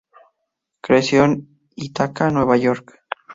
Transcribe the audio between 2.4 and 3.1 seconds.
York.